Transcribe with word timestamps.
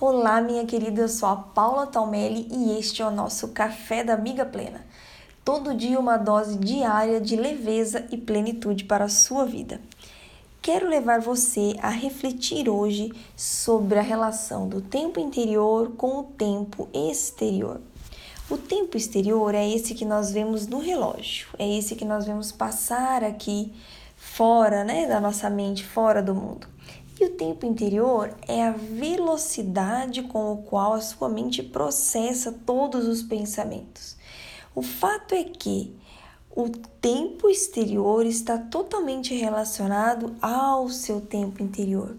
Olá, 0.00 0.40
minha 0.40 0.64
querida, 0.64 1.02
eu 1.02 1.08
sou 1.10 1.28
a 1.28 1.36
Paula 1.36 1.86
Talmelli 1.86 2.48
e 2.50 2.78
este 2.78 3.02
é 3.02 3.06
o 3.06 3.10
nosso 3.10 3.48
Café 3.48 4.02
da 4.02 4.14
Amiga 4.14 4.46
Plena. 4.46 4.82
Todo 5.44 5.74
dia 5.74 6.00
uma 6.00 6.16
dose 6.16 6.56
diária 6.56 7.20
de 7.20 7.36
leveza 7.36 8.06
e 8.10 8.16
plenitude 8.16 8.84
para 8.84 9.04
a 9.04 9.10
sua 9.10 9.44
vida. 9.44 9.78
Quero 10.62 10.88
levar 10.88 11.20
você 11.20 11.74
a 11.82 11.90
refletir 11.90 12.66
hoje 12.66 13.12
sobre 13.36 13.98
a 13.98 14.02
relação 14.02 14.66
do 14.66 14.80
tempo 14.80 15.20
interior 15.20 15.90
com 15.98 16.20
o 16.20 16.24
tempo 16.24 16.88
exterior. 16.94 17.78
O 18.48 18.56
tempo 18.56 18.96
exterior 18.96 19.54
é 19.54 19.68
esse 19.68 19.94
que 19.94 20.06
nós 20.06 20.32
vemos 20.32 20.66
no 20.66 20.78
relógio, 20.78 21.46
é 21.58 21.76
esse 21.76 21.94
que 21.94 22.06
nós 22.06 22.24
vemos 22.24 22.50
passar 22.50 23.22
aqui 23.22 23.70
fora, 24.16 24.82
né, 24.82 25.06
da 25.06 25.20
nossa 25.20 25.50
mente, 25.50 25.84
fora 25.84 26.22
do 26.22 26.34
mundo. 26.34 26.66
E 27.20 27.26
o 27.26 27.30
tempo 27.30 27.66
interior 27.66 28.34
é 28.48 28.62
a 28.62 28.70
velocidade 28.70 30.22
com 30.22 30.54
o 30.54 30.62
qual 30.62 30.94
a 30.94 31.02
sua 31.02 31.28
mente 31.28 31.62
processa 31.62 32.50
todos 32.64 33.06
os 33.06 33.22
pensamentos. 33.22 34.16
O 34.74 34.80
fato 34.80 35.34
é 35.34 35.44
que 35.44 35.94
o 36.56 36.70
tempo 36.70 37.50
exterior 37.50 38.24
está 38.24 38.56
totalmente 38.56 39.34
relacionado 39.34 40.34
ao 40.40 40.88
seu 40.88 41.20
tempo 41.20 41.62
interior. 41.62 42.16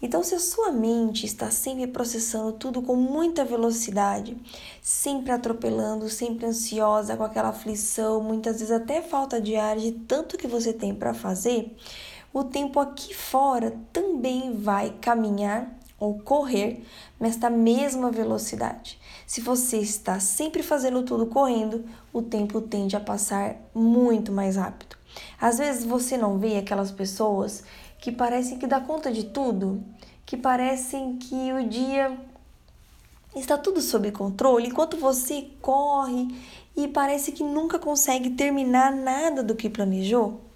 Então, 0.00 0.22
se 0.22 0.34
a 0.34 0.38
sua 0.38 0.70
mente 0.70 1.26
está 1.26 1.50
sempre 1.50 1.86
processando 1.88 2.52
tudo 2.52 2.80
com 2.80 2.96
muita 2.96 3.44
velocidade, 3.44 4.36
sempre 4.80 5.32
atropelando, 5.32 6.08
sempre 6.08 6.46
ansiosa, 6.46 7.16
com 7.16 7.24
aquela 7.24 7.48
aflição, 7.48 8.22
muitas 8.22 8.60
vezes 8.60 8.70
até 8.70 9.02
falta 9.02 9.40
de 9.40 9.56
ar 9.56 9.76
de 9.76 9.92
tanto 9.92 10.38
que 10.38 10.46
você 10.46 10.72
tem 10.72 10.94
para 10.94 11.12
fazer, 11.12 11.76
o 12.32 12.44
tempo 12.44 12.78
aqui 12.78 13.14
fora 13.14 13.76
também 13.92 14.54
vai 14.54 14.90
caminhar 15.00 15.78
ou 15.98 16.18
correr 16.20 16.84
nesta 17.18 17.50
mesma 17.50 18.10
velocidade. 18.10 18.98
Se 19.26 19.40
você 19.40 19.78
está 19.78 20.20
sempre 20.20 20.62
fazendo 20.62 21.02
tudo 21.02 21.26
correndo, 21.26 21.84
o 22.12 22.22
tempo 22.22 22.60
tende 22.60 22.96
a 22.96 23.00
passar 23.00 23.56
muito 23.74 24.30
mais 24.30 24.56
rápido. 24.56 24.96
Às 25.40 25.58
vezes 25.58 25.84
você 25.84 26.16
não 26.16 26.38
vê 26.38 26.58
aquelas 26.58 26.92
pessoas 26.92 27.64
que 27.98 28.12
parecem 28.12 28.58
que 28.58 28.66
dá 28.66 28.80
conta 28.80 29.10
de 29.10 29.24
tudo, 29.24 29.82
que 30.24 30.36
parecem 30.36 31.16
que 31.16 31.52
o 31.52 31.66
dia 31.68 32.16
está 33.34 33.58
tudo 33.58 33.80
sob 33.80 34.10
controle, 34.12 34.68
enquanto 34.68 34.96
você 34.96 35.48
corre 35.60 36.28
e 36.76 36.86
parece 36.86 37.32
que 37.32 37.42
nunca 37.42 37.78
consegue 37.78 38.30
terminar 38.30 38.92
nada 38.92 39.42
do 39.42 39.56
que 39.56 39.68
planejou 39.68 40.47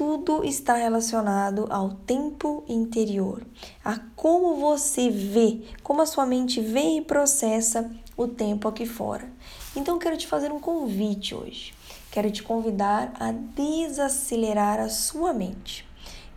tudo 0.00 0.42
está 0.46 0.76
relacionado 0.76 1.66
ao 1.68 1.90
tempo 1.90 2.64
interior, 2.66 3.46
a 3.84 3.98
como 4.16 4.56
você 4.56 5.10
vê, 5.10 5.60
como 5.82 6.00
a 6.00 6.06
sua 6.06 6.24
mente 6.24 6.58
vê 6.58 6.96
e 6.96 7.02
processa 7.02 7.90
o 8.16 8.26
tempo 8.26 8.66
aqui 8.66 8.86
fora. 8.86 9.30
Então, 9.76 9.98
quero 9.98 10.16
te 10.16 10.26
fazer 10.26 10.50
um 10.52 10.58
convite 10.58 11.34
hoje. 11.34 11.74
Quero 12.10 12.30
te 12.30 12.42
convidar 12.42 13.12
a 13.20 13.30
desacelerar 13.30 14.80
a 14.80 14.88
sua 14.88 15.34
mente. 15.34 15.86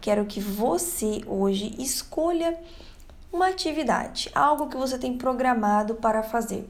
Quero 0.01 0.25
que 0.25 0.41
você 0.41 1.21
hoje 1.25 1.73
escolha 1.79 2.59
uma 3.31 3.47
atividade, 3.47 4.29
algo 4.35 4.67
que 4.67 4.75
você 4.75 4.97
tem 4.97 5.17
programado 5.17 5.95
para 5.95 6.21
fazer. 6.21 6.69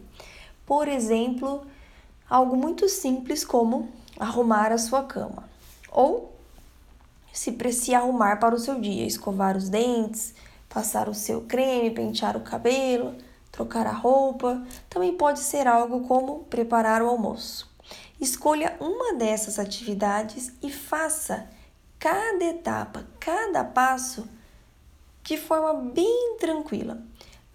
Por 0.63 0.87
exemplo, 0.87 1.65
algo 2.29 2.55
muito 2.55 2.87
simples 2.87 3.43
como 3.43 3.89
arrumar 4.19 4.71
a 4.71 4.77
sua 4.77 5.01
cama 5.01 5.49
ou 5.91 6.32
se 7.33 7.57
se 7.73 7.95
arrumar 7.95 8.39
para 8.39 8.53
o 8.53 8.59
seu 8.59 8.79
dia, 8.79 9.07
escovar 9.07 9.57
os 9.57 9.67
dentes, 9.67 10.35
passar 10.69 11.09
o 11.09 11.15
seu 11.15 11.41
creme, 11.41 11.89
pentear 11.89 12.37
o 12.37 12.41
cabelo, 12.41 13.15
trocar 13.51 13.87
a 13.87 13.91
roupa. 13.91 14.63
Também 14.87 15.17
pode 15.17 15.39
ser 15.39 15.67
algo 15.67 16.07
como 16.07 16.43
preparar 16.45 17.01
o 17.01 17.09
almoço. 17.09 17.67
Escolha 18.21 18.77
uma 18.79 19.15
dessas 19.15 19.57
atividades 19.57 20.53
e 20.61 20.71
faça 20.71 21.49
cada 21.97 22.45
etapa, 22.45 23.05
cada 23.19 23.63
passo 23.63 24.29
de 25.23 25.35
forma 25.35 25.73
bem 25.73 26.37
tranquila. 26.39 27.01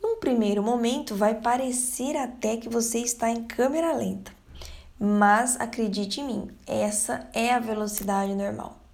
Num 0.02 0.16
primeiro 0.16 0.62
momento, 0.62 1.14
vai 1.14 1.36
parecer 1.36 2.16
até 2.16 2.56
que 2.56 2.69
você 2.69 2.98
está 2.98 3.31
em 3.31 3.44
câmera 3.44 3.92
lenta, 3.92 4.32
mas 4.98 5.58
acredite 5.60 6.20
em 6.20 6.26
mim, 6.26 6.50
essa 6.66 7.28
é 7.32 7.52
a 7.52 7.58
velocidade 7.58 8.34
normal 8.34 8.88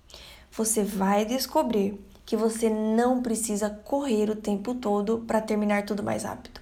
você 0.57 0.85
vai 0.85 1.25
descobrir 1.25 2.01
que 2.25 2.37
você 2.37 2.71
não 2.71 3.21
precisa 3.21 3.69
correr 3.69 4.31
o 4.31 4.37
tempo 4.37 4.75
todo 4.75 5.19
para 5.27 5.41
terminar 5.41 5.85
tudo 5.85 6.03
mais 6.03 6.23
rápido. 6.23 6.61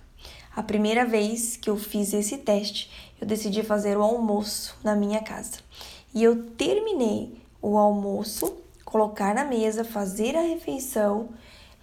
A 0.56 0.62
primeira 0.62 1.04
vez 1.04 1.56
que 1.56 1.68
eu 1.68 1.76
fiz 1.76 2.12
esse 2.12 2.38
teste, 2.38 2.90
eu 3.20 3.26
decidi 3.26 3.62
fazer 3.62 3.96
o 3.96 4.02
almoço 4.02 4.76
na 4.82 4.96
minha 4.96 5.20
casa. 5.22 5.58
E 6.14 6.22
eu 6.22 6.44
terminei 6.52 7.40
o 7.60 7.76
almoço, 7.78 8.56
colocar 8.84 9.34
na 9.34 9.44
mesa, 9.44 9.84
fazer 9.84 10.36
a 10.36 10.42
refeição, 10.42 11.28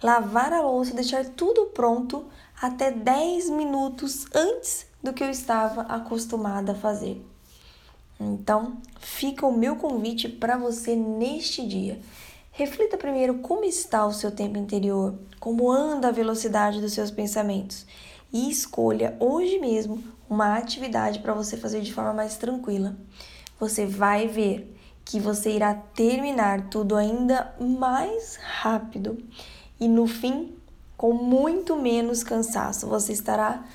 lavar 0.02 0.52
a 0.52 0.62
louça, 0.62 0.94
deixar 0.94 1.24
tudo 1.24 1.66
pronto 1.66 2.26
até 2.60 2.90
10 2.90 3.50
minutos 3.50 4.26
antes 4.34 4.86
do 5.02 5.12
que 5.12 5.22
eu 5.22 5.30
estava 5.30 5.82
acostumada 5.82 6.72
a 6.72 6.76
fazer. 6.76 7.24
Então, 8.20 8.76
fica 9.20 9.46
o 9.46 9.54
meu 9.54 9.76
convite 9.76 10.30
para 10.30 10.56
você 10.56 10.96
neste 10.96 11.66
dia. 11.66 12.00
Reflita 12.52 12.96
primeiro 12.96 13.40
como 13.40 13.64
está 13.64 14.06
o 14.06 14.14
seu 14.14 14.30
tempo 14.30 14.56
interior, 14.56 15.14
como 15.38 15.70
anda 15.70 16.08
a 16.08 16.10
velocidade 16.10 16.80
dos 16.80 16.94
seus 16.94 17.10
pensamentos 17.10 17.84
e 18.32 18.50
escolha 18.50 19.14
hoje 19.20 19.58
mesmo 19.58 20.02
uma 20.28 20.56
atividade 20.56 21.18
para 21.18 21.34
você 21.34 21.58
fazer 21.58 21.82
de 21.82 21.92
forma 21.92 22.14
mais 22.14 22.38
tranquila. 22.38 22.96
Você 23.58 23.84
vai 23.84 24.26
ver 24.26 24.74
que 25.04 25.20
você 25.20 25.50
irá 25.50 25.74
terminar 25.74 26.70
tudo 26.70 26.96
ainda 26.96 27.54
mais 27.60 28.36
rápido 28.36 29.22
e 29.78 29.86
no 29.86 30.06
fim 30.06 30.54
com 30.96 31.12
muito 31.12 31.76
menos 31.76 32.24
cansaço. 32.24 32.86
Você 32.86 33.12
estará 33.12 33.66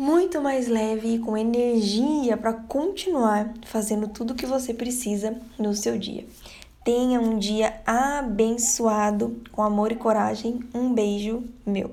muito 0.00 0.40
mais 0.40 0.66
leve 0.66 1.16
e 1.16 1.18
com 1.18 1.36
energia 1.36 2.34
para 2.34 2.54
continuar 2.54 3.52
fazendo 3.66 4.08
tudo 4.08 4.30
o 4.30 4.34
que 4.34 4.46
você 4.46 4.72
precisa 4.72 5.38
no 5.58 5.74
seu 5.74 5.98
dia. 5.98 6.24
Tenha 6.82 7.20
um 7.20 7.38
dia 7.38 7.82
abençoado, 7.84 9.42
com 9.52 9.62
amor 9.62 9.92
e 9.92 9.96
coragem. 9.96 10.60
Um 10.74 10.94
beijo 10.94 11.44
meu. 11.66 11.90